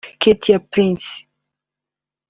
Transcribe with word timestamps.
Katie 0.19 0.57
Price 0.57 1.29